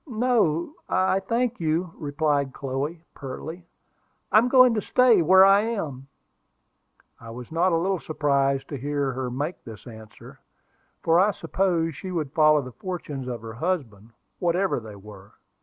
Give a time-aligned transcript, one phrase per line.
[0.07, 3.67] "No, I thank you!" replied Chloe, pertly.
[4.31, 6.07] "I'm going to stay where I am."
[7.19, 10.39] I was not a little surprised to hear her make this answer,
[11.03, 14.09] for I supposed she would follow the fortunes of her husband,
[14.39, 15.33] whatever they were.